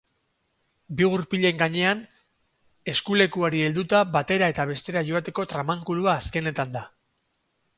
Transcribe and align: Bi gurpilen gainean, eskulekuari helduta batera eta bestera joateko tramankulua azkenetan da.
Bi 1.01 1.09
gurpilen 1.09 1.59
gainean, 1.59 2.01
eskulekuari 2.93 3.61
helduta 3.67 4.01
batera 4.17 4.49
eta 4.55 4.67
bestera 4.71 5.05
joateko 5.11 5.47
tramankulua 5.53 6.17
azkenetan 6.23 6.75
da. 6.79 6.83